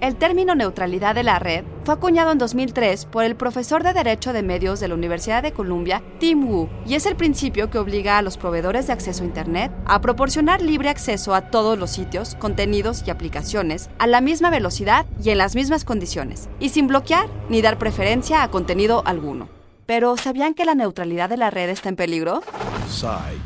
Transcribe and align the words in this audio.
El 0.00 0.16
término 0.16 0.54
neutralidad 0.54 1.14
de 1.14 1.22
la 1.22 1.38
red 1.38 1.62
fue 1.84 1.92
acuñado 1.92 2.32
en 2.32 2.38
2003 2.38 3.04
por 3.04 3.22
el 3.22 3.36
profesor 3.36 3.82
de 3.82 3.92
Derecho 3.92 4.32
de 4.32 4.42
Medios 4.42 4.80
de 4.80 4.88
la 4.88 4.94
Universidad 4.94 5.42
de 5.42 5.52
Columbia, 5.52 6.02
Tim 6.18 6.48
Wu, 6.48 6.70
y 6.86 6.94
es 6.94 7.04
el 7.04 7.16
principio 7.16 7.68
que 7.68 7.76
obliga 7.76 8.16
a 8.16 8.22
los 8.22 8.38
proveedores 8.38 8.86
de 8.86 8.94
acceso 8.94 9.22
a 9.22 9.26
Internet 9.26 9.70
a 9.84 10.00
proporcionar 10.00 10.62
libre 10.62 10.88
acceso 10.88 11.34
a 11.34 11.50
todos 11.50 11.78
los 11.78 11.90
sitios, 11.90 12.34
contenidos 12.36 13.04
y 13.06 13.10
aplicaciones 13.10 13.90
a 13.98 14.06
la 14.06 14.22
misma 14.22 14.48
velocidad 14.48 15.04
y 15.22 15.30
en 15.30 15.38
las 15.38 15.54
mismas 15.54 15.84
condiciones, 15.84 16.48
y 16.60 16.70
sin 16.70 16.86
bloquear 16.86 17.28
ni 17.50 17.60
dar 17.60 17.76
preferencia 17.76 18.42
a 18.42 18.50
contenido 18.50 19.02
alguno. 19.04 19.50
Pero 19.84 20.16
¿sabían 20.16 20.54
que 20.54 20.64
la 20.64 20.74
neutralidad 20.74 21.28
de 21.28 21.36
la 21.36 21.50
red 21.50 21.68
está 21.68 21.90
en 21.90 21.96
peligro? 21.96 22.42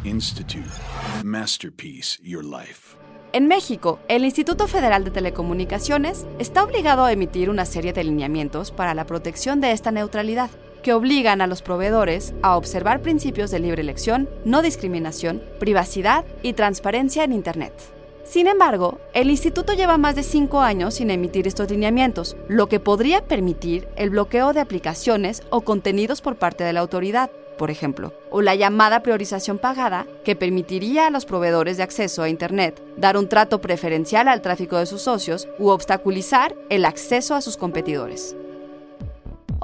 Institute. 0.04 0.70
Masterpiece 1.24 2.20
Your 2.22 2.44
Life. 2.44 3.03
En 3.34 3.48
México, 3.48 3.98
el 4.06 4.24
Instituto 4.24 4.68
Federal 4.68 5.02
de 5.02 5.10
Telecomunicaciones 5.10 6.24
está 6.38 6.62
obligado 6.62 7.02
a 7.02 7.10
emitir 7.10 7.50
una 7.50 7.64
serie 7.64 7.92
de 7.92 8.04
lineamientos 8.04 8.70
para 8.70 8.94
la 8.94 9.06
protección 9.06 9.60
de 9.60 9.72
esta 9.72 9.90
neutralidad, 9.90 10.50
que 10.84 10.92
obligan 10.92 11.40
a 11.40 11.48
los 11.48 11.60
proveedores 11.60 12.32
a 12.42 12.56
observar 12.56 13.02
principios 13.02 13.50
de 13.50 13.58
libre 13.58 13.82
elección, 13.82 14.28
no 14.44 14.62
discriminación, 14.62 15.42
privacidad 15.58 16.24
y 16.42 16.52
transparencia 16.52 17.24
en 17.24 17.32
Internet. 17.32 17.72
Sin 18.22 18.46
embargo, 18.46 19.00
el 19.14 19.28
instituto 19.30 19.72
lleva 19.72 19.98
más 19.98 20.14
de 20.14 20.22
cinco 20.22 20.60
años 20.60 20.94
sin 20.94 21.10
emitir 21.10 21.48
estos 21.48 21.68
lineamientos, 21.68 22.36
lo 22.46 22.68
que 22.68 22.78
podría 22.78 23.24
permitir 23.24 23.88
el 23.96 24.10
bloqueo 24.10 24.52
de 24.52 24.60
aplicaciones 24.60 25.42
o 25.50 25.62
contenidos 25.62 26.20
por 26.20 26.36
parte 26.36 26.62
de 26.62 26.72
la 26.72 26.80
autoridad, 26.80 27.32
por 27.56 27.70
ejemplo, 27.70 28.12
o 28.30 28.42
la 28.42 28.54
llamada 28.54 29.02
priorización 29.02 29.58
pagada, 29.58 30.06
que 30.24 30.36
permitiría 30.36 31.06
a 31.06 31.10
los 31.10 31.24
proveedores 31.24 31.76
de 31.76 31.82
acceso 31.82 32.22
a 32.22 32.28
Internet 32.28 32.82
dar 32.96 33.16
un 33.16 33.28
trato 33.28 33.60
preferencial 33.60 34.28
al 34.28 34.42
tráfico 34.42 34.76
de 34.76 34.86
sus 34.86 35.02
socios 35.02 35.48
u 35.58 35.68
obstaculizar 35.68 36.54
el 36.70 36.84
acceso 36.84 37.34
a 37.34 37.40
sus 37.40 37.56
competidores. 37.56 38.36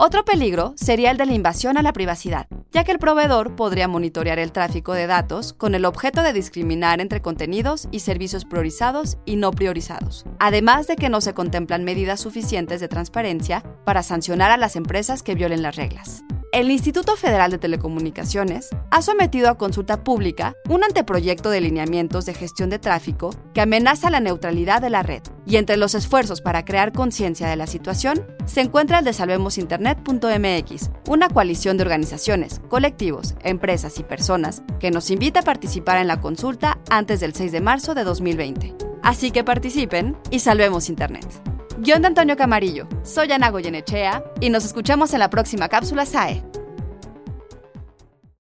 Otro 0.03 0.25
peligro 0.25 0.73
sería 0.77 1.10
el 1.10 1.19
de 1.19 1.27
la 1.27 1.35
invasión 1.35 1.77
a 1.77 1.82
la 1.82 1.93
privacidad, 1.93 2.47
ya 2.73 2.85
que 2.85 2.93
el 2.93 2.99
proveedor 2.99 3.55
podría 3.55 3.87
monitorear 3.87 4.38
el 4.38 4.51
tráfico 4.51 4.95
de 4.95 5.07
datos 5.07 5.52
con 5.52 5.75
el 5.75 5.85
objeto 5.85 6.23
de 6.23 6.32
discriminar 6.32 7.02
entre 7.02 7.21
contenidos 7.21 7.87
y 7.91 8.01
servicios 8.01 8.47
priorizados 8.47 9.19
y 9.27 9.37
no 9.37 9.51
priorizados, 9.51 10.25
además 10.38 10.87
de 10.87 10.97
que 10.97 11.10
no 11.10 11.21
se 11.21 11.35
contemplan 11.35 11.85
medidas 11.85 12.21
suficientes 12.21 12.80
de 12.80 12.88
transparencia 12.88 13.63
para 13.85 14.02
sancionar 14.02 14.51
a 14.51 14.57
las 14.57 14.75
empresas 14.75 15.23
que 15.23 15.35
violen 15.35 15.60
las 15.60 15.77
reglas 15.77 16.25
el 16.52 16.70
Instituto 16.70 17.16
Federal 17.16 17.51
de 17.52 17.59
Telecomunicaciones 17.59 18.70
ha 18.90 19.02
sometido 19.02 19.48
a 19.48 19.56
consulta 19.56 20.02
pública 20.02 20.57
un 20.68 20.82
anteproyecto 20.82 21.51
de 21.51 21.60
lineamientos 21.60 22.26
de 22.26 22.34
gestión 22.34 22.70
de 22.70 22.80
tráfico 22.80 23.30
que 23.54 23.60
amenaza 23.60 24.10
la 24.10 24.20
neutralidad 24.20 24.82
de 24.82 24.90
la 24.90 25.02
red. 25.02 25.23
Y 25.46 25.57
entre 25.57 25.76
los 25.76 25.95
esfuerzos 25.95 26.40
para 26.40 26.65
crear 26.65 26.92
conciencia 26.92 27.48
de 27.48 27.57
la 27.57 27.66
situación 27.66 28.26
se 28.46 28.62
encuentra 28.62 28.98
el 28.98 29.04
de 29.04 29.12
salvemosinternet.mx, 29.12 30.90
una 31.09 31.29
coalición 31.29 31.76
de 31.76 31.84
organizaciones, 31.84 32.60
colectivos, 32.68 33.35
empresas 33.42 33.98
y 34.01 34.02
personas 34.02 34.62
que 34.80 34.90
nos 34.90 35.10
invita 35.10 35.40
a 35.40 35.45
participar 35.45 35.98
en 35.98 36.09
la 36.09 36.20
consulta 36.20 36.80
antes 36.90 37.20
del 37.20 37.35
6 37.35 37.52
de 37.52 37.60
marzo 37.60 37.95
de 37.95 38.04
2020. 38.04 38.74
Así 39.02 39.30
que 39.30 39.45
participen 39.45 40.16
y 40.30 40.40
salvemos 40.40 40.88
Internet. 40.88 41.49
Guión 41.82 42.02
de 42.02 42.09
Antonio 42.09 42.36
Camarillo. 42.36 42.86
Soy 43.04 43.32
Ana 43.32 43.48
Goyenechea 43.48 44.23
y 44.38 44.50
nos 44.50 44.66
escuchamos 44.66 45.14
en 45.14 45.20
la 45.20 45.30
próxima 45.30 45.70
cápsula 45.70 46.04
SAE. 46.04 46.42